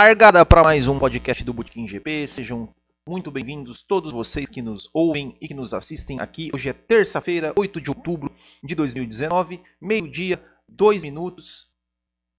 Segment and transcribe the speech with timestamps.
[0.00, 2.28] Largada para mais um podcast do Bootkin GP.
[2.28, 2.72] Sejam
[3.04, 6.52] muito bem-vindos todos vocês que nos ouvem e que nos assistem aqui.
[6.54, 11.66] Hoje é terça-feira, 8 de outubro de 2019, meio-dia, 2 minutos.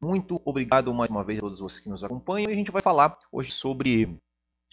[0.02, 2.50] Muito obrigado mais uma vez a todos vocês que nos acompanham.
[2.50, 4.17] E a gente vai falar hoje sobre,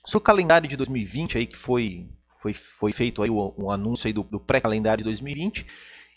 [0.05, 2.09] sobre o calendário de 2020 aí que foi,
[2.39, 5.67] foi, foi feito aí o, um anúncio aí do, do pré-calendário de 2020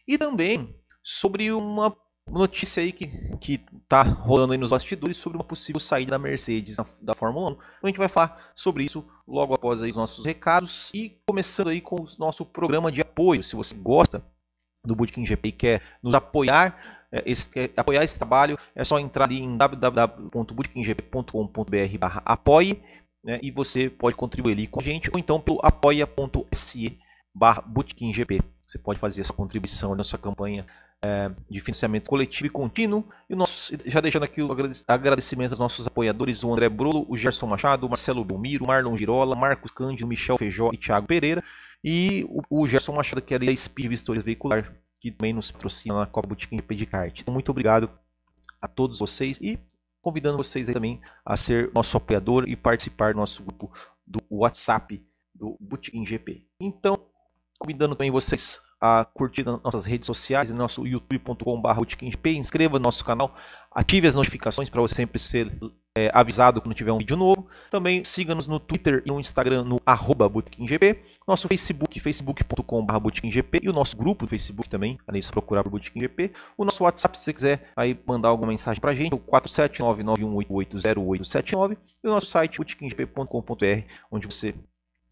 [0.08, 1.98] e também sobre uma
[2.32, 3.08] notícia aí que,
[3.40, 3.58] que
[3.88, 7.54] tá rolando aí nos bastidores sobre uma possível saída da Mercedes da, da Fórmula 1.
[7.54, 11.70] Então a gente vai falar sobre isso logo após aí os nossos recados e começando
[11.70, 13.42] aí com o nosso programa de apoio.
[13.42, 14.24] Se você gosta
[14.86, 16.78] do Bootkin GP e quer nos apoiar,
[17.12, 22.84] é, esse, quer apoiar esse trabalho, é só entrar ali em www.bootkingp.com.br apoie
[23.24, 27.00] né, e você pode contribuir ali com a gente ou então pelo apoia.se
[27.34, 27.64] barra
[28.68, 30.68] Você pode fazer essa contribuição na sua campanha
[31.04, 33.06] é, de financiamento coletivo e contínuo.
[33.30, 33.36] E
[33.90, 34.52] já deixando aqui o
[34.88, 38.96] agradecimento aos nossos apoiadores, o André Brolo, o Gerson Machado, o Marcelo Belmiro, o Marlon
[38.98, 41.44] Girola, Marcos Cândido, Michel Feijó e Thiago Pereira.
[41.84, 46.00] E o, o Gerson Machado, que é da Speed Vistorias Veicular, que também nos patrocina
[46.00, 47.22] na Copa Boutique de Pedicart.
[47.22, 47.90] Então, muito obrigado
[48.62, 49.58] a todos vocês e
[50.02, 53.72] convidando vocês também a ser nosso apoiador e participar do nosso grupo
[54.06, 55.02] do WhatsApp
[55.34, 56.46] do Boutique GP.
[56.60, 57.00] Então,
[57.58, 61.68] convidando também vocês a curtir nossas redes sociais, nosso youtube.com.br,
[62.38, 63.36] inscreva no nosso canal,
[63.72, 65.52] ative as notificações para você sempre ser
[65.98, 67.48] é, avisado quando tiver um vídeo novo.
[67.70, 70.32] Também siga-nos no Twitter e no Instagram no arroba
[71.28, 73.10] nosso Facebook, facebook.com.br
[73.62, 76.32] e o nosso grupo do Facebook também, além de procurar por GP.
[76.58, 79.20] O nosso WhatsApp, se você quiser aí mandar alguma mensagem para a gente, é o
[79.20, 84.54] 47991880879 e o nosso site bootkinggp.com.br, onde você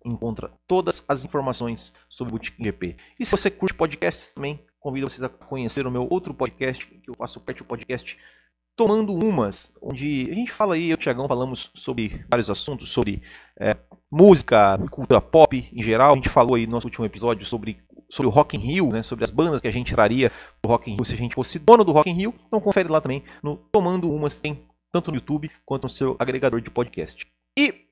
[0.08, 2.96] encontra todas as informações sobre o Boutique GP.
[3.20, 7.10] E se você curte podcasts também, convido vocês a conhecer o meu outro podcast, que
[7.10, 8.18] eu faço parte do podcast
[8.78, 12.90] Tomando Umas, onde a gente fala aí, eu e o Tiagão falamos sobre vários assuntos,
[12.90, 13.24] sobre
[13.60, 13.76] é,
[14.10, 16.14] música, cultura pop em geral.
[16.14, 19.02] A gente falou aí no nosso último episódio sobre, sobre o Rock in Rio, né,
[19.02, 20.32] sobre as bandas que a gente traria
[20.62, 22.36] do Rock in Rio se a gente fosse dono do Rock in Rio.
[22.46, 26.62] Então confere lá também no Tomando Umas, tem tanto no YouTube quanto no seu agregador
[26.62, 27.26] de podcast.
[27.58, 27.87] E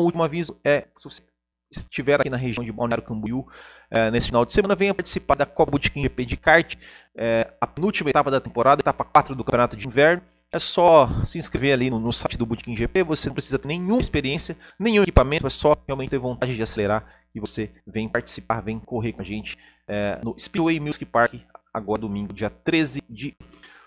[0.00, 1.22] o último aviso é, se você
[1.70, 3.46] estiver aqui na região de Balneário Camboriú
[3.90, 6.76] é, nesse final de semana, venha participar da Copa Botequim GP de kart,
[7.14, 10.22] é, a penúltima etapa da temporada, etapa 4 do Campeonato de Inverno.
[10.52, 13.66] É só se inscrever ali no, no site do Bootkin GP, você não precisa ter
[13.66, 18.62] nenhuma experiência, nenhum equipamento, é só realmente ter vontade de acelerar e você vem participar,
[18.62, 19.58] vem correr com a gente
[19.88, 21.34] é, no Speedway Music Park,
[21.74, 23.36] agora domingo, dia 13 de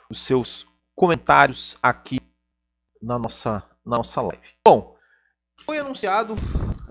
[0.10, 2.20] os seus comentários aqui
[3.02, 4.50] na nossa, na nossa live.
[4.64, 4.98] Bom,
[5.60, 6.36] foi anunciado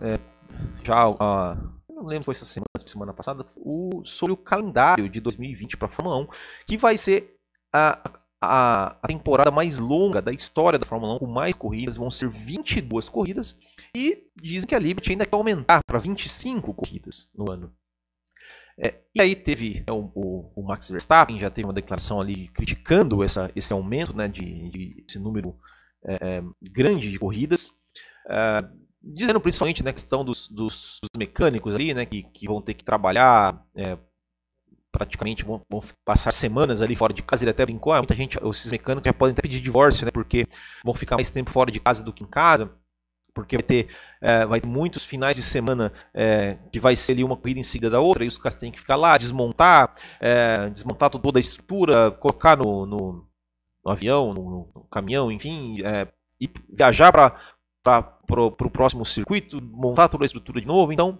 [0.00, 0.18] é,
[0.84, 5.20] já, uh, não lembro se foi essa semana, semana passada, o, sobre o calendário de
[5.20, 6.28] 2020 para a Fórmula 1,
[6.66, 7.36] que vai ser
[7.72, 12.10] a, a, a, temporada mais longa da história da Fórmula 1, com mais corridas, vão
[12.10, 13.56] ser 22 corridas,
[13.94, 17.74] e dizem que a Liberty ainda quer aumentar para 25 corridas no ano.
[18.80, 23.24] É, e aí teve é, o, o, Max Verstappen, já teve uma declaração ali criticando
[23.24, 25.58] essa, esse aumento, né, de, de esse número
[26.04, 27.72] é, é grande de corridas.
[28.28, 32.60] Uh, dizendo principalmente na né, questão dos, dos, dos, mecânicos ali, né, que, que vão
[32.60, 33.96] ter que trabalhar é,
[34.92, 37.44] praticamente vão, vão, passar semanas ali fora de casa.
[37.44, 40.46] Ele até brincou, ah, muita gente, esses mecânicos já podem até pedir divórcio, né, porque
[40.84, 42.70] vão ficar mais tempo fora de casa do que em casa.
[43.34, 43.88] Porque vai ter,
[44.20, 47.64] é, vai ter muitos finais de semana é, que vai ser ali uma corrida em
[47.64, 51.40] seguida da outra, e os caras têm que ficar lá, desmontar, é, desmontar toda a
[51.40, 53.28] estrutura, colocar no, no,
[53.84, 56.08] no avião, no, no, caminhão, enfim, é,
[56.40, 57.36] e viajar para
[58.26, 60.92] para o próximo circuito, montar toda a estrutura de novo.
[60.92, 61.18] Então,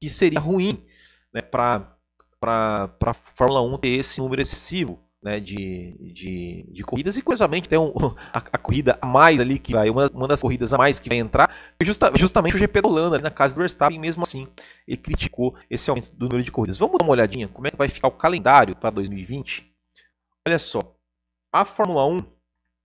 [0.00, 0.84] que seria ruim
[1.32, 1.96] né, para
[2.42, 7.16] a Fórmula 1 ter esse número excessivo né, de, de, de, corridas.
[7.16, 7.92] E, curiosamente, tem um,
[8.32, 11.08] a, a, corrida a mais ali que vai, uma, uma das corridas a mais que
[11.08, 14.46] vai entrar, é justa, justamente o GP da Holanda, na casa do Verstappen, mesmo assim,
[14.86, 16.78] ele criticou esse aumento do número de corridas.
[16.78, 19.66] Vamos dar uma olhadinha como é que vai ficar o calendário para 2020?
[20.46, 20.80] Olha só,
[21.52, 22.22] a Fórmula 1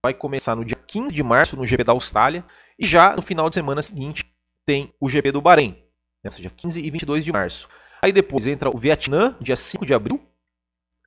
[0.04, 2.44] vai começar no dia 15 de março no GP da Austrália
[2.84, 4.26] e já no final de semana seguinte
[4.66, 5.72] tem o GP do Bahrein,
[6.24, 7.70] né, ou seja, 15 e 22 de março.
[8.02, 10.22] Aí depois entra o Vietnã, dia 5 de abril.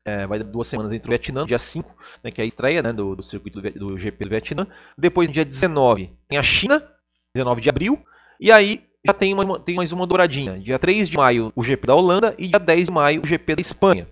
[0.05, 2.93] É, vai duas semanas entre o Vietnã, dia 5, né, que é a estreia né,
[2.93, 4.67] do, do circuito do, do, GP do Vietnã.
[4.96, 6.82] Depois, dia 19, tem a China,
[7.34, 8.02] 19 de abril.
[8.40, 10.58] E aí já tem, uma, tem mais uma douradinha.
[10.58, 12.34] Dia 3 de maio, o GP da Holanda.
[12.38, 14.08] E dia 10 de maio, o GP da Espanha.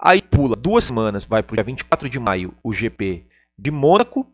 [0.00, 3.26] Aí pula duas semanas, vai para o dia 24 de maio, o GP
[3.58, 4.26] de Mônaco.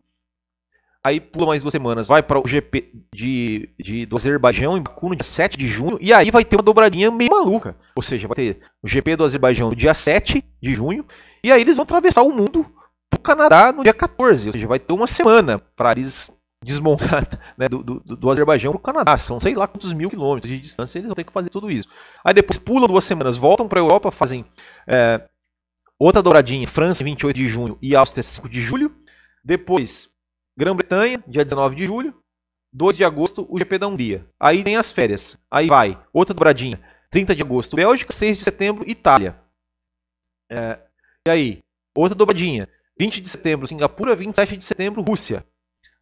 [1.05, 5.09] Aí pula mais duas semanas, vai para o GP de, de, do Azerbaijão em Baku
[5.09, 5.99] no dia 7 de junho.
[6.01, 7.75] E aí vai ter uma dobradinha meio maluca.
[7.95, 11.05] Ou seja, vai ter o GP do Azerbaijão no dia 7 de junho.
[11.43, 12.65] E aí eles vão atravessar o mundo
[13.07, 14.47] pro Canadá no dia 14.
[14.47, 16.31] Ou seja, vai ter uma semana para eles
[16.63, 19.15] desmontar né, do, do, do Azerbaijão para o Canadá.
[19.15, 21.87] São sei lá quantos mil quilômetros de distância, eles vão ter que fazer tudo isso.
[22.23, 24.43] Aí depois pulam duas semanas, voltam para a Europa, fazem
[24.87, 25.21] é,
[25.99, 28.91] outra dobradinha, França 28 de junho e Áustria 5 de julho.
[29.43, 30.14] Depois,
[30.57, 32.13] Grã-Bretanha, dia 19 de julho.
[32.71, 34.27] 2 de agosto, o GP da Hungria.
[34.39, 35.37] Aí tem as férias.
[35.49, 36.81] Aí vai, outra dobradinha.
[37.09, 38.11] 30 de agosto, Bélgica.
[38.11, 39.39] 6 de setembro, Itália.
[40.51, 40.79] É,
[41.25, 41.59] e aí,
[41.95, 42.67] outra dobradinha.
[42.99, 44.15] 20 de setembro, Singapura.
[44.15, 45.45] 27 de setembro, Rússia.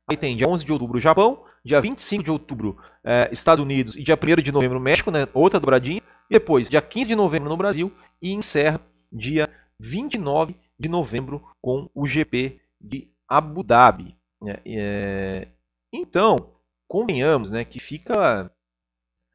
[0.10, 1.44] Aí tem dia 11 de outubro, Japão.
[1.64, 3.96] Dia 25 de outubro, é, Estados Unidos.
[3.96, 5.28] E dia 1 de novembro, México, né?
[5.34, 6.02] Outra dobradinha.
[6.30, 7.92] E depois, dia 15 de novembro no Brasil.
[8.22, 9.50] E encerra dia
[9.80, 14.18] 29 de novembro com o GP de Abu Dhabi.
[14.48, 15.48] É, é,
[15.92, 16.54] então,
[16.88, 18.52] convenhamos, né, que fica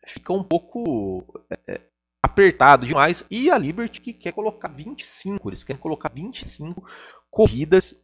[0.06, 1.80] fica um pouco é, é
[2.22, 6.84] apertado demais e a Liberty que quer colocar 25, eles querem colocar 25
[7.30, 7.94] corridas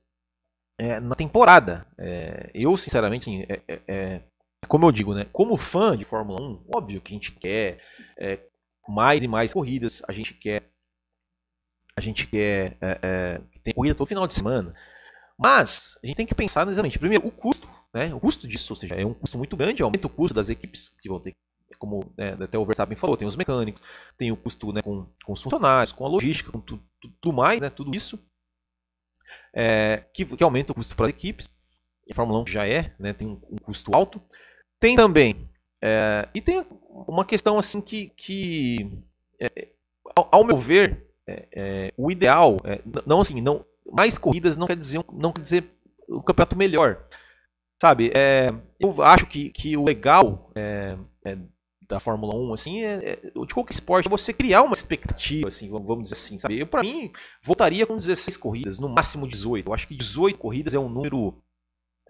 [0.79, 1.87] é, na temporada.
[1.99, 4.23] É, eu, sinceramente, assim, é, é, é,
[4.69, 7.81] como eu digo, né, como fã de Fórmula 1, óbvio que a gente quer
[8.89, 10.71] mais e mais corridas, a gente quer
[11.97, 12.77] a gente quer
[13.53, 14.75] que tenha corrida todo final de semana,
[15.38, 18.14] mas a gente tem que pensar exatamente, primeiro, o custo, né?
[18.14, 20.92] O custo disso, ou seja, é um custo muito grande, aumenta o custo das equipes
[21.00, 21.34] que vão ter,
[21.78, 23.82] como né, até o Verstappen falou, tem os mecânicos,
[24.16, 26.82] tem o custo né, com, com os funcionários, com a logística, com tudo,
[27.20, 27.70] tudo mais, né?
[27.70, 28.19] Tudo isso
[29.52, 31.50] é, que, que, aumenta o custo para as equipes.
[32.10, 33.12] A Fórmula 1 já é, né?
[33.12, 34.22] Tem um, um custo alto.
[34.78, 35.48] Tem também
[35.86, 36.64] é, e tem
[37.06, 38.90] uma questão assim que, que
[39.38, 39.69] é,
[40.16, 44.66] ao, ao, meu ver, é, é, o ideal, é, não assim, não mais corridas não
[44.66, 45.70] quer dizer, não quer dizer
[46.08, 47.06] o campeonato melhor.
[47.81, 51.36] Sabe, é, eu acho que, que o legal é, é,
[51.88, 55.69] da Fórmula 1, assim, é, é, de qualquer esporte, é você criar uma expectativa, assim,
[55.69, 56.58] vamos dizer assim, sabe?
[56.58, 57.10] Eu, para mim,
[57.42, 59.69] voltaria com 16 corridas, no máximo 18.
[59.69, 61.42] Eu acho que 18 corridas é um número,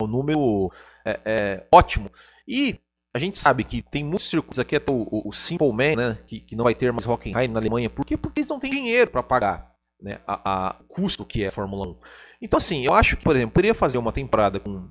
[0.01, 0.71] um número
[1.05, 2.11] é, é, ótimo.
[2.47, 2.79] E
[3.13, 6.41] a gente sabe que tem muitos circuitos aqui, até o, o Simple Man, né, que,
[6.41, 7.91] que não vai ter mais Hockenheim na Alemanha.
[7.91, 8.17] Por quê?
[8.17, 11.89] Porque eles não têm dinheiro para pagar né, a, a, custo que é a Fórmula
[11.89, 11.97] 1.
[12.43, 14.89] Então, assim, eu acho que, por exemplo, poderia fazer uma temporada com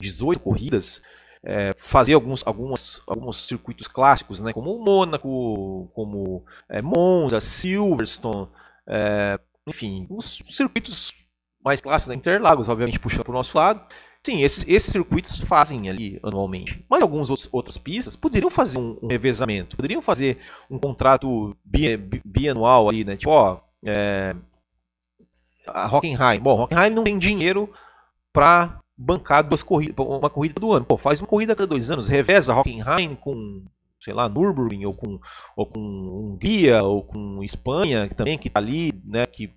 [0.00, 1.00] 18 corridas,
[1.44, 8.48] é, fazer alguns, alguns, alguns circuitos clássicos, né, como o Mônaco, como é, Monza, Silverstone,
[8.88, 11.12] é, enfim, os circuitos
[11.64, 13.86] mais clássicos, né, Interlagos, obviamente, puxando para o nosso lado.
[14.24, 16.82] Sim, esses, esses circuitos fazem ali anualmente.
[16.88, 20.38] Mas algumas outras pistas poderiam fazer um, um revezamento, poderiam fazer
[20.70, 23.18] um contrato bi, bianual ali, né?
[23.18, 24.34] Tipo, ó, é,
[25.66, 26.40] a Hockenheim.
[26.40, 27.72] Bom, Hockenheim não tem dinheiro
[28.32, 30.84] para bancar duas corridas, uma corrida do ano.
[30.84, 33.64] Pô, faz uma corrida a cada dois anos, reveza Hockenheim com,
[34.00, 35.18] sei lá, Nürburgring ou com,
[35.56, 39.52] ou com Hungria ou com Espanha que também que tá ali, né, que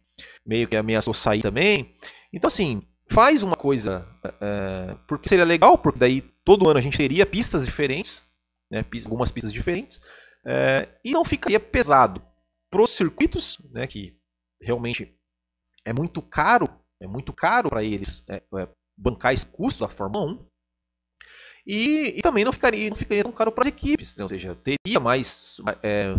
[0.45, 1.94] meio que ameaçou sair também.
[2.33, 4.07] Então assim, faz uma coisa
[4.41, 8.25] é, porque seria legal, porque daí todo ano a gente teria pistas diferentes,
[8.71, 10.01] né, algumas pistas diferentes,
[10.45, 12.21] é, e não ficaria pesado
[12.69, 14.17] para os circuitos, né, que
[14.62, 15.18] realmente
[15.85, 20.26] é muito caro, é muito caro para eles é, é, bancar esse custo da Fórmula
[20.26, 20.45] 1.
[21.66, 24.23] E, e, também não ficaria, não ficaria tão caro para as equipes, né?
[24.23, 26.16] ou seja, teria mais é,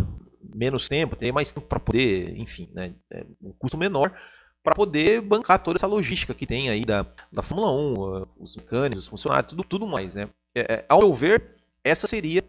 [0.55, 4.15] menos tempo, teria mais tempo para poder, enfim, né, é, um custo menor
[4.63, 9.05] para poder bancar toda essa logística que tem aí da, da Fórmula 1, os mecânicos,
[9.05, 10.29] os funcionários, tudo, tudo mais, né?
[10.53, 12.43] É, é, ao meu ver, essa seria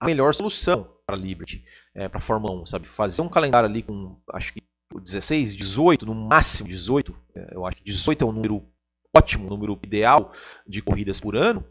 [0.00, 1.64] a melhor solução para a Liberty,
[1.94, 2.88] é, para a Fórmula 1, sabe?
[2.88, 4.62] Fazer um calendário ali com, acho que
[4.98, 8.66] 16, 18, no máximo 18, é, eu acho que 18 é um número
[9.16, 10.32] ótimo, um número ideal
[10.66, 11.64] de corridas por ano.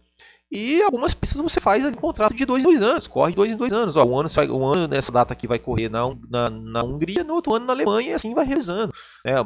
[0.52, 3.56] E algumas pistas você faz um contrato de dois em dois anos, corre dois em
[3.56, 3.96] dois anos.
[3.96, 7.36] Ó, um, ano, um ano nessa data aqui vai correr na, na, na Hungria, no
[7.36, 8.92] outro ano na Alemanha, e assim vai revisando.
[9.26, 9.46] É,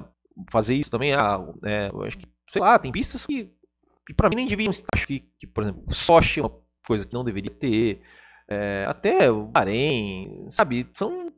[0.49, 3.51] fazer isso também, ah, é, acho que, sei lá, tem pistas que,
[4.07, 4.87] que para mim nem deviam estar.
[4.95, 6.55] Acho que, que, por exemplo, Sochi é uma
[6.87, 8.01] coisa que não deveria ter.
[8.47, 10.87] É, até o Bahrein, sabe?
[10.93, 11.33] São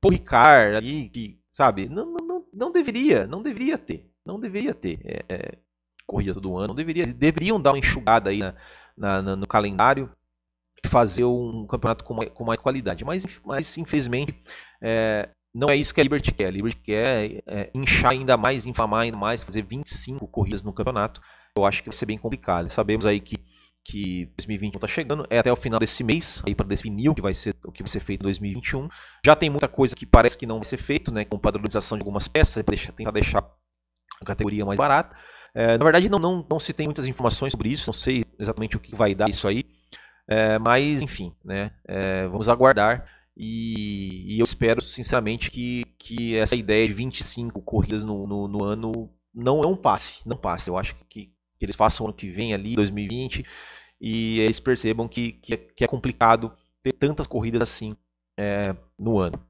[0.00, 1.90] Paul Ricard ali, que, sabe?
[1.90, 4.10] Não, não, não deveria, não deveria ter.
[4.24, 5.58] Não deveria ter é, é,
[6.06, 6.68] corrida todo ano.
[6.68, 8.54] Não deveria, deveriam dar uma enxugada aí na,
[8.96, 10.10] na, na, no calendário
[10.86, 13.04] fazer um campeonato com, mais, com mais qualidade.
[13.04, 14.34] Mas, mas infelizmente,
[14.82, 16.46] é, não é isso que a Liberty quer.
[16.46, 21.20] A Liberty quer é, inchar ainda mais, inflamar ainda mais, fazer 25 corridas no campeonato.
[21.54, 22.70] Eu acho que vai ser bem complicado.
[22.70, 23.36] Sabemos aí que
[23.84, 27.22] que 2021 está chegando, é até o final desse mês, aí para definir o que
[27.22, 28.88] vai ser o que vai ser feito em 2021.
[29.24, 32.02] Já tem muita coisa que parece que não vai ser feito, né, com padronização de
[32.02, 35.16] algumas peças, para tentar deixar a categoria mais barata.
[35.54, 38.76] É, na verdade, não, não, não se tem muitas informações sobre isso, não sei exatamente
[38.76, 39.64] o que vai dar isso aí,
[40.28, 43.06] é, mas enfim, né, é, vamos aguardar.
[43.36, 48.64] E, e, eu espero, sinceramente, que, que essa ideia de 25 corridas no, no, no
[48.64, 50.68] ano não é um passe, não passe.
[50.68, 53.44] Eu acho que que eles façam ano que vem ali, 2020,
[54.00, 57.94] e eles percebam que, que, é, que é complicado ter tantas corridas assim
[58.38, 59.46] é, no ano.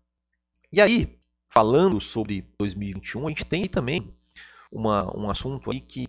[0.72, 1.16] E aí,
[1.48, 4.12] falando sobre 2021, a gente tem também
[4.72, 6.08] uma, um assunto aí que,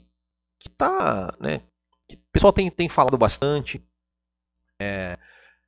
[0.59, 1.61] que tá, né,
[2.09, 3.79] que o pessoal tem, tem falado bastante
[4.81, 5.19] é,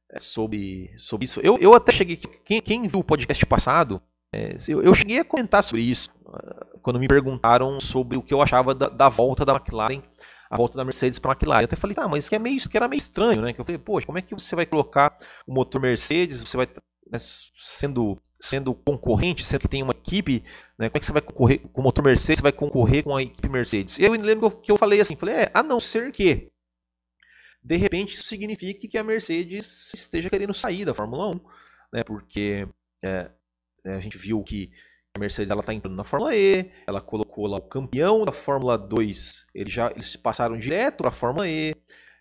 [0.10, 1.40] é sobre, sobre isso.
[1.42, 4.02] Eu, eu até cheguei, quem, quem viu o podcast passado,
[4.34, 8.34] é, eu, eu, cheguei a comentar sobre isso, ah, quando me perguntaram sobre o que
[8.34, 10.02] eu achava da, da volta da McLaren
[10.54, 11.62] a volta da Mercedes para a McLaren.
[11.62, 13.54] Eu até falei, tá, mas isso, é meio, isso era meio estranho, né?
[13.54, 16.68] Que eu falei, poxa, como é que você vai colocar o motor Mercedes, você vai
[17.12, 20.44] né, sendo sendo concorrente, sendo que tem uma equipe,
[20.78, 23.16] né, como é que você vai concorrer com o motor Mercedes, você vai concorrer com
[23.16, 23.98] a equipe Mercedes?
[23.98, 26.52] Eu lembro que eu falei assim, falei, é, a não ser que
[27.64, 31.40] de repente isso signifique que a Mercedes esteja querendo sair da Fórmula 1,
[31.94, 32.68] né, porque
[33.02, 33.32] é,
[33.86, 34.72] a gente viu que
[35.16, 38.78] a Mercedes ela está entrando na Fórmula E, ela colocou lá o campeão da Fórmula
[38.78, 41.76] 2, eles já eles passaram direto para a Fórmula E,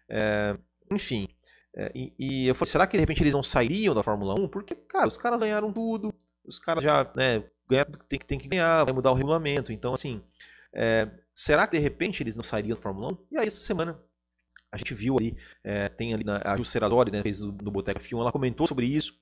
[0.08, 0.56] é,
[0.90, 1.28] enfim.
[1.74, 4.48] É, e, e, eu falei, será que de repente eles não sairiam da Fórmula 1?
[4.48, 6.12] Porque, cara, os caras ganharam tudo,
[6.44, 9.72] os caras já né, ganharam tudo que tem, tem que ganhar, vai mudar o regulamento.
[9.72, 10.22] Então, assim,
[10.74, 13.18] é, será que de repente eles não sairiam da Fórmula 1?
[13.32, 13.98] E aí, essa semana,
[14.70, 17.70] a gente viu ali, é, tem ali na, a Ju Serazoli, né, fez do, do
[17.70, 19.14] Boteca F1, ela comentou sobre isso.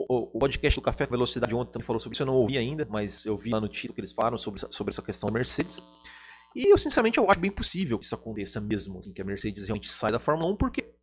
[0.00, 3.26] O, podcast do Café com Velocidade ontem falou sobre isso, eu não ouvi ainda, mas
[3.26, 5.80] eu vi lá no título que eles falaram sobre, sobre essa questão da Mercedes.
[6.54, 9.66] E eu, sinceramente, eu acho bem possível que isso aconteça mesmo, assim, que a Mercedes
[9.66, 10.94] realmente saia da Fórmula 1, porque,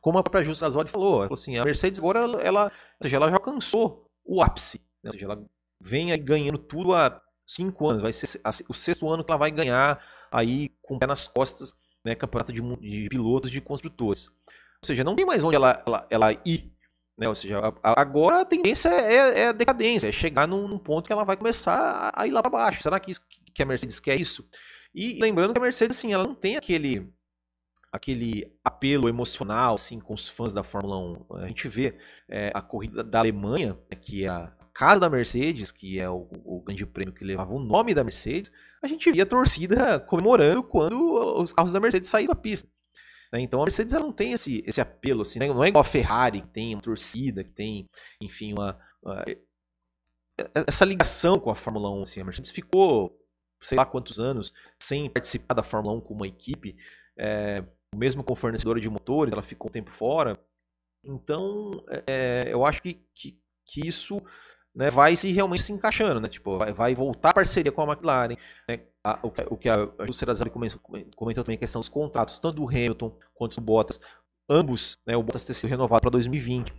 [0.00, 3.28] como a própria Justa Azoli falou, falou assim, a Mercedes agora, ela, ou seja, ela
[3.28, 5.10] já alcançou o ápice, né?
[5.10, 5.46] ou seja, ela
[5.78, 9.50] vem aí ganhando tudo há cinco anos, vai ser o sexto ano que ela vai
[9.50, 14.28] ganhar aí com o pé nas costas, né, campeonato de, de pilotos de construtores.
[14.28, 16.72] Ou seja, não tem mais onde ela, ela, ela ir
[17.20, 17.28] né?
[17.28, 21.22] Ou seja, agora a tendência é, é a decadência, é chegar num, ponto que ela
[21.22, 22.82] vai começar a ir lá para baixo.
[22.82, 23.20] Será que, isso,
[23.54, 24.48] que a Mercedes quer isso?
[24.94, 27.12] E lembrando que a Mercedes, assim, ela não tem aquele
[27.92, 30.96] aquele apelo emocional assim com os fãs da Fórmula
[31.28, 31.36] 1.
[31.38, 31.98] A gente vê
[32.28, 36.28] é, a corrida da Alemanha, né, que é a casa da Mercedes, que é o,
[36.44, 40.62] o, grande prêmio que levava o nome da Mercedes, a gente via a torcida comemorando
[40.62, 40.96] quando
[41.42, 42.68] os carros da Mercedes saíram da pista.
[43.32, 43.40] Né?
[43.40, 45.46] Então a Mercedes ela não tem esse, esse apelo, assim, né?
[45.48, 47.88] não é igual a Ferrari, que tem uma torcida, que tem,
[48.20, 49.24] enfim, uma, uma
[50.66, 52.02] essa ligação com a Fórmula 1.
[52.02, 52.20] Assim.
[52.20, 53.18] A Mercedes ficou,
[53.60, 56.76] sei lá quantos anos, sem participar da Fórmula 1 com uma equipe,
[57.16, 57.62] é,
[57.94, 60.38] mesmo com fornecedora de motores, ela ficou um tempo fora.
[61.04, 61.70] Então,
[62.06, 64.22] é, eu acho que, que, que isso
[64.74, 66.28] né, vai se realmente se encaixando, né?
[66.28, 68.36] Tipo, vai, vai voltar a parceria com a McLaren,
[68.68, 68.80] né?
[69.02, 70.80] A, o, que, o que a Juscerazari comentou,
[71.16, 73.98] comentou também a questão dos contratos, tanto do Hamilton quanto do Bottas,
[74.48, 76.70] ambos, né, o Bottas ter sido renovado para 2020,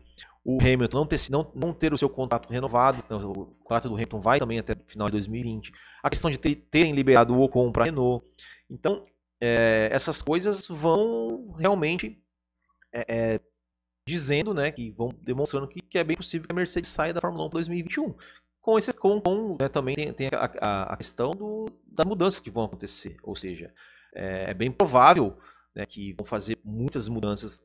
[0.43, 3.95] o Hamilton não ter, não, não ter o seu contrato renovado, né, o contrato do
[3.95, 5.71] Hamilton vai também até o final de 2020,
[6.03, 8.24] a questão de ter, terem liberado o Ocon para a Renault,
[8.69, 9.03] então
[9.41, 12.21] é, essas coisas vão realmente
[12.93, 13.39] é, é,
[14.08, 17.22] dizendo, né, que vão demonstrando que, que, é bem possível que a Mercedes saia da
[17.22, 18.15] Fórmula 1 2021.
[18.62, 22.39] Com esse, com, com né, também tem, tem a, a, a, questão do, das mudanças
[22.39, 23.74] que vão acontecer, ou seja,
[24.13, 25.38] é, é bem provável
[25.75, 27.60] né, que vão fazer muitas mudanças,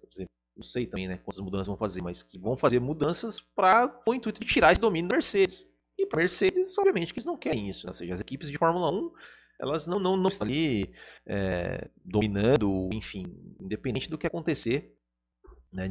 [0.57, 4.15] não sei também, né, quantas mudanças vão fazer, mas que vão fazer mudanças para o
[4.15, 5.71] intuito de tirar esse domínio da Mercedes.
[5.99, 7.91] E para a Mercedes, obviamente, que eles não querem isso, né?
[7.91, 9.11] ou seja, as equipes de Fórmula 1
[9.59, 10.93] elas não, não, não estão ali
[11.25, 13.25] é, dominando, enfim,
[13.59, 14.95] independente do que acontecer,
[15.73, 15.91] né,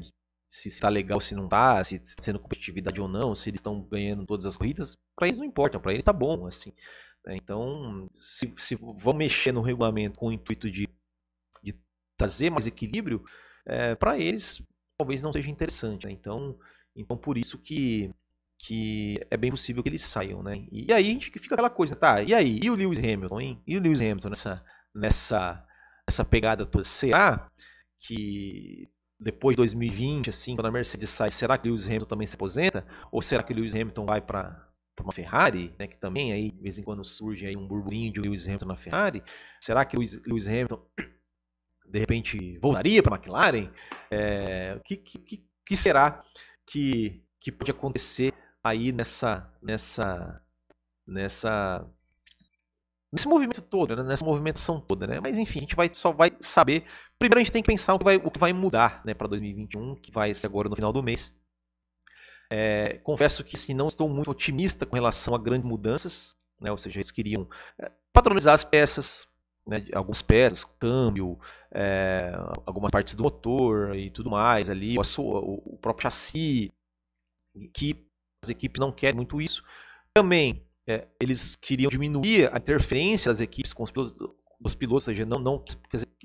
[0.56, 3.82] se está legal, se não está, se está sendo competitividade ou não, se eles estão
[3.82, 6.72] ganhando todas as corridas, para eles não importa, para eles está bom, assim.
[7.26, 7.36] Né?
[7.36, 10.88] Então, se, se vão mexer no regulamento com o intuito de,
[11.62, 11.78] de
[12.18, 13.22] trazer mais equilíbrio,
[13.66, 14.66] é, para eles
[14.98, 16.08] talvez não seja interessante.
[16.08, 16.14] Né?
[16.14, 16.58] Então,
[16.96, 18.10] então, por isso que,
[18.58, 20.66] que é bem possível que eles saiam, né?
[20.72, 22.24] E, e aí a gente fica aquela coisa, tá?
[22.24, 22.62] E aí?
[22.64, 23.64] E o Lewis Hamilton, hein?
[23.68, 25.68] E o Lewis Hamilton nessa, nessa,
[26.08, 26.86] nessa pegada toda?
[26.86, 27.52] Será
[28.00, 28.88] que
[29.20, 32.36] depois de 2020, assim, quando a Mercedes sai, será que o Lewis Hamilton também se
[32.36, 32.86] aposenta?
[33.12, 34.70] Ou será que Lewis Hamilton vai para
[35.00, 38.20] uma Ferrari, né, que também aí de vez em quando surge aí um burburinho de
[38.20, 39.24] Lewis Hamilton na Ferrari?
[39.62, 40.86] Será que Lewis, Lewis Hamilton
[41.90, 43.70] de repente voltaria para a McLaren?
[44.12, 46.24] É, o que, que, que será
[46.68, 50.42] que, que pode acontecer aí nessa nessa
[51.08, 51.88] nessa
[53.16, 54.04] nesse movimento todo, né?
[54.04, 55.22] nessa movimentação toda, né?
[55.24, 56.84] Mas enfim, a gente vai, só vai saber.
[57.18, 59.28] Primeiro a gente tem que pensar o que vai, o que vai mudar né, para
[59.28, 61.34] 2021, que vai ser agora no final do mês.
[62.50, 66.70] É, confesso que assim, não estou muito otimista com relação a grandes mudanças, né?
[66.70, 67.48] ou seja, eles queriam
[67.80, 69.28] é, padronizar as peças,
[69.66, 71.40] né, algumas peças, câmbio,
[71.72, 72.34] é,
[72.66, 76.72] algumas partes do motor e tudo mais ali, o, o próprio chassi,
[77.74, 78.06] que
[78.44, 79.64] as equipes não querem muito isso.
[80.14, 84.18] Também é, eles queriam diminuir a interferência das equipes com os pilotos,
[84.64, 85.64] os pilotos ou seja, não, não,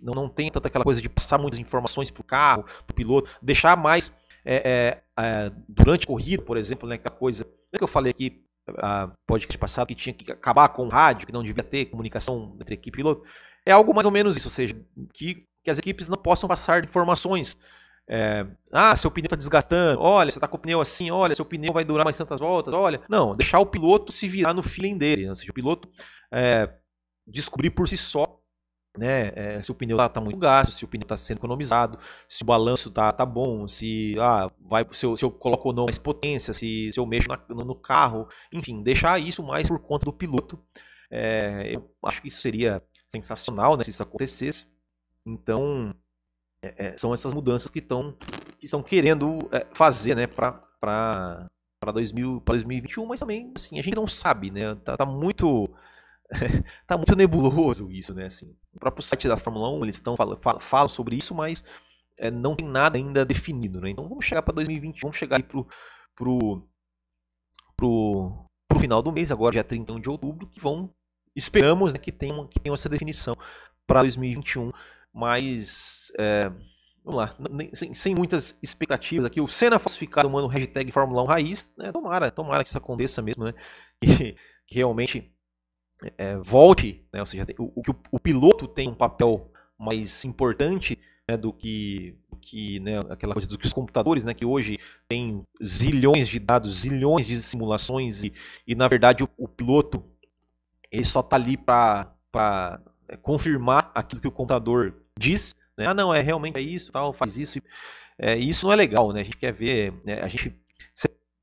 [0.02, 2.94] não, não tem tanta aquela coisa de passar muitas informações para o carro, para o
[2.94, 4.14] piloto, deixar mais
[4.44, 8.44] é, é, é, durante a corrida, por exemplo, né, aquela coisa que eu falei aqui,
[8.78, 12.54] a podcast passado, que tinha que acabar com o rádio, que não devia ter comunicação
[12.60, 13.26] entre equipe e piloto,
[13.66, 14.74] é algo mais ou menos isso, ou seja,
[15.12, 17.58] que, que as equipes não possam passar informações
[18.12, 20.00] é, ah, seu pneu está desgastando.
[20.00, 21.12] Olha, você está com o pneu assim.
[21.12, 22.74] Olha, seu pneu vai durar mais tantas voltas.
[22.74, 25.24] Olha, não, deixar o piloto se virar no feeling dele.
[25.24, 25.30] Né?
[25.30, 25.88] Ou seja, o piloto
[26.32, 26.68] é,
[27.24, 28.40] descobrir por si só
[28.98, 32.00] né, é, se o pneu está tá muito gasto, se o pneu está sendo economizado,
[32.28, 35.74] se o balanço está tá bom, se ah, vai se eu, se eu coloco ou
[35.74, 39.78] não mais potência, se, se eu mexo na, no carro, enfim, deixar isso mais por
[39.78, 40.58] conta do piloto.
[41.08, 44.66] É, eu acho que isso seria sensacional né, se isso acontecesse.
[45.24, 45.94] Então,
[46.62, 48.16] é, é, são essas mudanças que estão
[48.58, 54.50] que querendo é, fazer, né, para para 2021, mas também assim a gente não sabe,
[54.50, 54.74] né?
[54.76, 55.70] Tá, tá muito
[56.86, 58.26] tá muito nebuloso isso, né?
[58.26, 61.64] Assim, o próprio site da Fórmula 1 eles estão falam, falam sobre isso, mas
[62.18, 63.90] é, não tem nada ainda definido, né?
[63.90, 65.66] Então vamos chegar para 2021, vamos chegar aí pro
[66.14, 66.68] pro
[67.76, 70.94] pro pro final do mês, agora dia 31 de outubro, que vão
[71.34, 73.34] esperamos né, que tenham que tenham essa definição
[73.86, 74.70] para 2021
[75.12, 76.50] mas é,
[77.04, 77.36] vamos lá,
[77.74, 79.40] sem, sem, muitas expectativas aqui.
[79.40, 81.92] O Senna falsificado, mano, hashtag Fórmula 1 raiz, né?
[81.92, 83.54] Tomara, tomara que isso aconteça mesmo, né?
[84.00, 84.34] Que,
[84.66, 85.30] que realmente
[86.16, 87.20] é, volte, né?
[87.20, 90.98] Ou seja, o, o, o piloto tem um papel mais importante
[91.30, 95.46] né, do que, que né, aquela coisa do que os computadores, né, que hoje tem
[95.64, 98.32] zilhões de dados, zilhões de simulações e,
[98.66, 100.04] e na verdade o, o piloto
[100.90, 102.12] ele só está ali para
[103.08, 105.86] é, confirmar aquilo que o computador diz, né?
[105.86, 107.60] ah não, é realmente é isso, tal, faz isso.
[108.18, 109.20] É, isso não é legal, né?
[109.20, 110.20] A gente quer ver, né?
[110.20, 110.54] a gente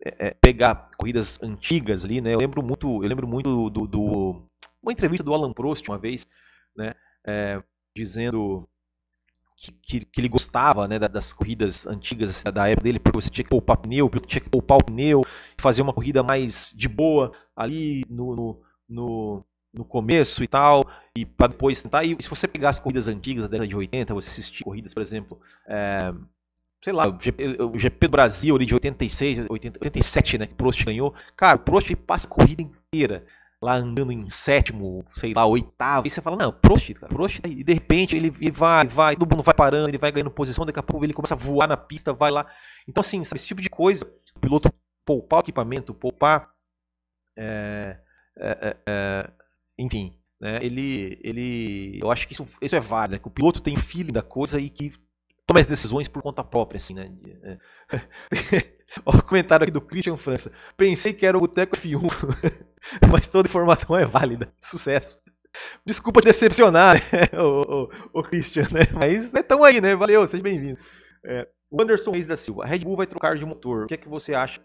[0.06, 2.34] é, é, pegar corridas antigas ali, né?
[2.34, 4.50] Eu lembro muito, eu lembro muito do, do
[4.82, 6.28] uma entrevista do Alan Prost uma vez,
[6.76, 6.94] né?
[7.26, 7.62] É,
[7.96, 8.68] dizendo
[9.58, 13.30] que, que, que, ele gostava né, das corridas antigas assim, da época dele, porque você
[13.30, 15.24] tinha que poupar pneu, o piloto tinha que poupar o pneu,
[15.58, 19.46] fazer uma corrida mais de boa ali no, no, no
[19.78, 22.04] no começo e tal, e para depois tentar.
[22.04, 25.02] E se você pegar as corridas antigas da década de 80, você assistir corridas, por
[25.02, 26.14] exemplo, é,
[26.84, 30.54] sei lá, o GP, o GP, do Brasil ali de 86, 80, 87, né, que
[30.54, 31.14] o Prost ganhou.
[31.36, 33.26] Cara, o Prost passa a corrida inteira
[33.62, 36.08] lá andando em sétimo, sei lá, oitavo.
[36.08, 37.40] E você fala, não, Prost, cara, Prost.
[37.46, 40.80] E de repente ele vai, vai, todo mundo vai parando, ele vai ganhando posição, daqui
[40.80, 42.46] a pouco ele começa a voar na pista, vai lá.
[42.88, 44.72] Então, assim, sabe, esse tipo de coisa, o piloto
[45.06, 46.50] poupar o equipamento, poupar.
[47.38, 47.98] É,
[48.38, 49.32] é, é,
[49.78, 53.62] enfim, né, ele, ele, eu acho que isso, isso é válido, né, que o piloto
[53.62, 54.92] tem feeling da coisa e que
[55.46, 57.12] toma as decisões por conta própria, assim, né.
[57.44, 57.58] É.
[59.06, 60.52] Olha o comentário aqui do Christian França.
[60.78, 62.00] Pensei que era o Boteco F1,
[63.12, 64.54] mas toda informação é válida.
[64.62, 65.20] Sucesso.
[65.86, 68.82] Desculpa te decepcionar, né, o, o, o Christian, né?
[68.94, 69.96] Mas estão né, aí, né?
[69.96, 70.80] Valeu, seja bem-vindo.
[71.26, 72.64] É, o Anderson Reis da Silva.
[72.64, 73.84] A Red Bull vai trocar de motor.
[73.84, 74.62] O que é que você acha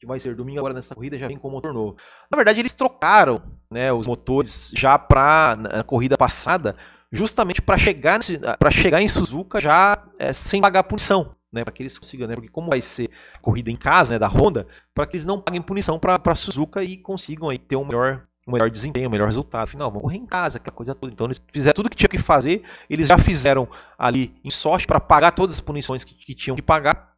[0.00, 1.96] que vai ser domingo agora nessa corrida, já vem com motor novo.
[2.30, 3.40] Na verdade, eles trocaram
[3.72, 6.76] né, os motores já para na corrida passada,
[7.10, 8.20] justamente para chegar,
[8.58, 11.34] para chegar em Suzuka já é, sem pagar punição.
[11.52, 13.10] Né, para que eles consigam, né, porque como vai ser
[13.42, 16.96] corrida em casa né, da Honda, para que eles não paguem punição para Suzuka e
[16.96, 19.64] consigam aí ter um melhor um melhor desempenho, um melhor resultado.
[19.64, 21.12] Afinal, vamos correr em casa, aquela coisa toda.
[21.12, 24.98] Então, eles fizeram tudo que tinha que fazer, eles já fizeram ali em sorte para
[24.98, 27.12] pagar todas as punições que, que tinham que pagar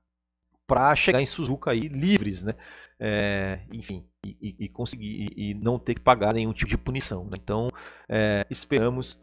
[0.67, 2.55] para chegar em Suzuka aí livres, né?
[2.99, 7.25] É, enfim, e, e, conseguir e não ter que pagar nenhum tipo de punição.
[7.25, 7.37] Né?
[7.43, 7.69] Então,
[8.09, 9.21] é, esperamos.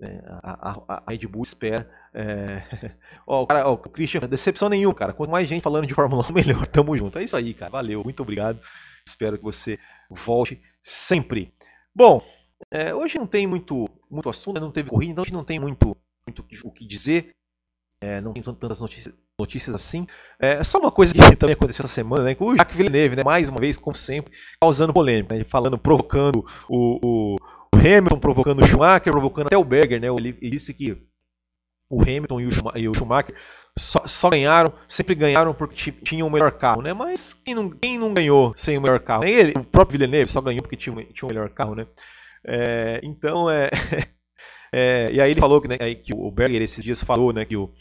[0.00, 1.90] É, a, a, a, Red Bull espera.
[2.14, 2.62] É...
[3.26, 5.12] ó, o, cara, ó, o Christian, decepção nenhuma, cara.
[5.12, 6.66] Quanto mais gente falando de Fórmula 1, melhor.
[6.66, 7.18] Tamo junto.
[7.18, 7.72] É isso aí, cara.
[7.72, 8.60] Valeu, muito obrigado.
[9.06, 9.78] Espero que você
[10.10, 11.52] volte sempre.
[11.94, 12.22] Bom,
[12.70, 14.60] é, hoje não tem muito, muito assunto, né?
[14.60, 17.30] não teve corrida, então a gente não tem muito, muito o que dizer.
[18.00, 20.06] É, não tem tantas notícias, notícias assim.
[20.40, 22.34] É só uma coisa que também aconteceu essa semana, né?
[22.34, 23.22] Com o Jacques Villeneuve, né?
[23.24, 25.44] Mais uma vez, como sempre, causando polêmica, né?
[25.44, 30.08] falando, provocando o, o, o, Hamilton, provocando o Schumacher, provocando até o Berger, né?
[30.08, 31.00] Ele, ele disse que
[31.88, 32.40] o Hamilton
[32.76, 33.34] e o Schumacher
[33.78, 36.92] só, só, ganharam, sempre ganharam porque tinham o melhor carro, né?
[36.92, 39.24] Mas quem não, quem não ganhou sem o melhor carro?
[39.24, 41.86] Ele, o próprio Villeneuve só ganhou porque tinha, tinha o melhor carro, né?
[42.44, 43.70] É, então, é,
[44.74, 47.56] é, E aí ele falou que, né, que o Berger esses dias falou, né, que
[47.56, 47.72] o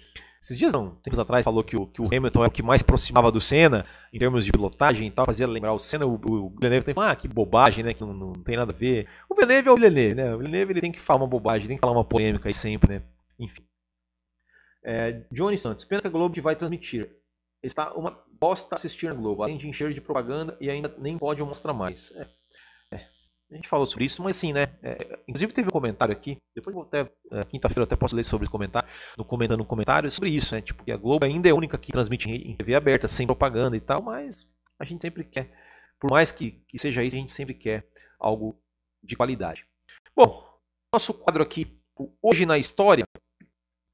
[0.48, 2.82] esses dias não, tempos atrás, falou que o, que o Hamilton é o que mais
[2.82, 6.50] aproximava do Senna em termos de pilotagem e tal, fazia lembrar o Senna, o, o
[6.50, 9.10] Villeneuve tem ah, que bobagem, né, que não, não tem nada a ver.
[9.30, 11.76] O Villeneuve é o Villeneuve, né, o Villeneuve ele tem que falar uma bobagem, tem
[11.76, 13.04] que falar uma polêmica aí sempre, né,
[13.38, 13.62] enfim.
[14.84, 17.14] É, Johnny Santos, pena que a Globo que vai transmitir.
[17.62, 21.44] Está uma bosta assistir na Globo, além de encher de propaganda e ainda nem pode
[21.44, 22.12] mostrar mais.
[22.16, 22.37] É.
[23.50, 24.68] A gente falou sobre isso, mas assim, né?
[24.84, 28.44] É, inclusive teve um comentário aqui, depois vou até, é, quinta-feira até posso ler sobre
[28.44, 30.62] esse comentário, no comentando um comentário sobre isso, né?
[30.62, 33.78] Tipo, que a Globo ainda é a única que transmite em TV aberta, sem propaganda
[33.78, 34.46] e tal, mas
[34.78, 35.50] a gente sempre quer,
[35.98, 37.88] por mais que, que seja isso, a gente sempre quer
[38.20, 38.60] algo
[39.02, 39.66] de qualidade.
[40.14, 40.46] Bom,
[40.94, 41.80] nosso quadro aqui,
[42.22, 43.06] hoje na história,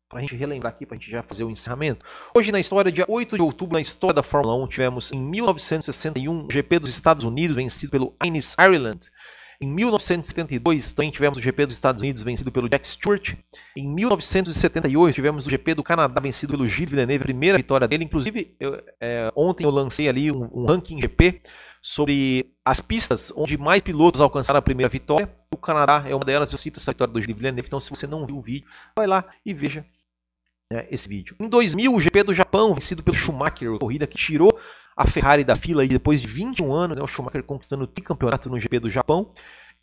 [0.09, 2.03] para a gente relembrar aqui, para a gente já fazer o encerramento.
[2.35, 6.45] Hoje na história, dia 8 de outubro, na história da Fórmula 1, tivemos em 1961
[6.45, 9.11] o GP dos Estados Unidos vencido pelo Ines Ireland.
[9.61, 13.35] Em 1972, também tivemos o GP dos Estados Unidos vencido pelo Jack Stewart.
[13.75, 18.03] Em 1978, tivemos o GP do Canadá vencido pelo Gilles Villeneuve, primeira vitória dele.
[18.03, 21.41] Inclusive, eu, é, ontem eu lancei ali um, um, ranking GP
[21.81, 25.33] sobre as pistas onde mais pilotos alcançaram a primeira vitória.
[25.51, 27.67] O Canadá é uma delas, eu cito essa vitória do Gilles Villeneuve.
[27.67, 29.85] Então, se você não viu o vídeo, vai lá e veja
[30.71, 31.35] né, esse vídeo.
[31.39, 34.57] Em 2000, o GP do Japão, vencido pelo Schumacher, corrida que tirou
[34.95, 38.49] a Ferrari da fila e depois de 21 anos, né, o Schumacher conquistando o tricampeonato
[38.49, 39.31] no GP do Japão.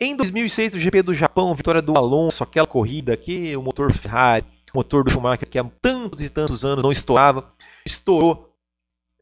[0.00, 4.46] Em 2006, o GP do Japão, vitória do Alonso, aquela corrida que o motor Ferrari,
[4.72, 7.52] o motor do Schumacher, que há tantos e tantos anos não estourava,
[7.84, 8.50] estourou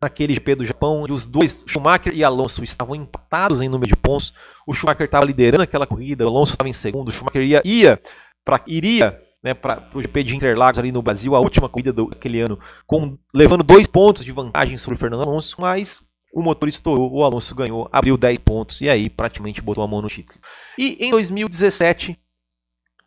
[0.00, 3.96] naquele GP do Japão, e os dois, Schumacher e Alonso, estavam empatados em número de
[3.96, 4.32] pontos.
[4.66, 8.00] O Schumacher estava liderando aquela corrida, o Alonso estava em segundo, o Schumacher ia, ia
[8.44, 12.40] pra, iria né, para o GP de Interlagos ali no Brasil, a última corrida daquele
[12.40, 16.02] ano, com, levando dois pontos de vantagem sobre o Fernando Alonso, mas
[16.34, 20.02] o motor estourou, o Alonso ganhou, abriu 10 pontos e aí praticamente botou a mão
[20.02, 20.40] no título.
[20.76, 22.18] E em 2017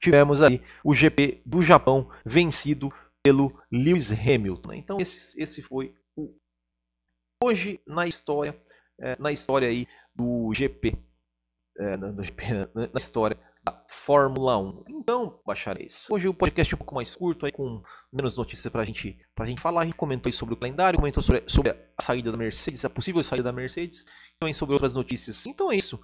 [0.02, 2.92] tivemos aí o GP do Japão vencido
[3.24, 4.74] pelo Lewis Hamilton.
[4.74, 6.34] Então esse, esse foi o
[7.44, 8.60] hoje na história,
[9.00, 10.98] é, na história aí do GP,
[11.78, 14.84] é, no GP na, na história da Fórmula 1.
[14.90, 18.84] Então, bacharéis, hoje o podcast é um pouco mais curto, aí com menos notícias para
[18.84, 19.82] gente, a gente falar.
[19.82, 23.24] A gente comentou sobre o calendário, comentou sobre, sobre a saída da Mercedes, a possível
[23.24, 24.06] saída da Mercedes,
[24.40, 25.46] também sobre outras notícias.
[25.46, 26.00] Então é isso.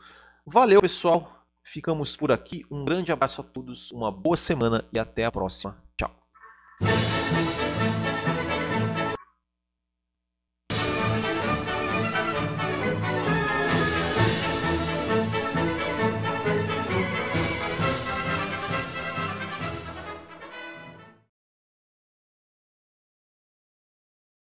[0.46, 1.46] Valeu, pessoal.
[1.64, 2.66] Ficamos por aqui.
[2.72, 5.84] Um grande abraço a todos, uma boa semana e até a próxima.
[5.98, 7.17] Tchau.